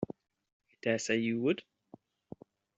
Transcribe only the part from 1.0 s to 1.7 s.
you would!